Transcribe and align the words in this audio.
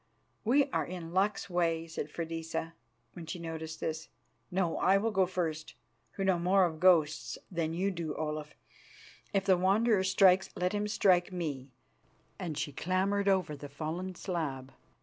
"We 0.43 0.65
are 0.71 0.83
in 0.83 1.13
luck's 1.13 1.47
way," 1.47 1.85
said 1.85 2.09
Freydisa, 2.09 2.73
when 3.13 3.27
she 3.27 3.37
noticed 3.37 3.79
this. 3.79 4.07
"No, 4.49 4.79
I 4.79 4.97
will 4.97 5.11
go 5.11 5.27
first, 5.27 5.75
who 6.13 6.23
know 6.23 6.39
more 6.39 6.65
of 6.65 6.79
ghosts 6.79 7.37
than 7.51 7.75
you 7.75 7.91
do, 7.91 8.15
Olaf. 8.15 8.55
If 9.31 9.45
the 9.45 9.57
Wanderer 9.57 10.03
strikes, 10.03 10.49
let 10.55 10.73
him 10.73 10.87
strike 10.87 11.31
me," 11.31 11.69
and 12.39 12.57
she 12.57 12.71
clambered 12.73 13.29
over 13.29 13.55
the 13.55 13.69
fallen 13.69 14.15
slab. 14.15 14.73